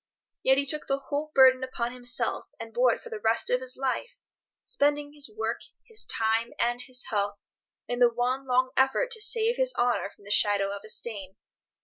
[0.41, 3.61] Yet he took the whole burden upon himself and bore it for the rest of
[3.61, 4.17] his life,
[4.63, 7.37] spending his work, his time, and his health
[7.87, 11.35] in the one long effort to save his honour from the shadow of a stain.